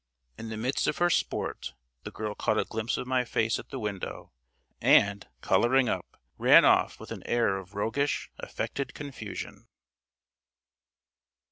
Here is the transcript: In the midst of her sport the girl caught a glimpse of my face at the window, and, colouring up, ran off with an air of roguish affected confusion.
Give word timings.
In 0.35 0.49
the 0.49 0.57
midst 0.57 0.87
of 0.87 0.97
her 0.97 1.11
sport 1.11 1.75
the 2.05 2.09
girl 2.11 2.33
caught 2.33 2.57
a 2.57 2.65
glimpse 2.65 2.97
of 2.97 3.05
my 3.05 3.23
face 3.23 3.59
at 3.59 3.69
the 3.69 3.77
window, 3.77 4.31
and, 4.81 5.27
colouring 5.41 5.89
up, 5.89 6.17
ran 6.39 6.65
off 6.65 6.99
with 6.99 7.11
an 7.11 7.21
air 7.27 7.55
of 7.57 7.75
roguish 7.75 8.31
affected 8.39 8.95
confusion. 8.95 9.67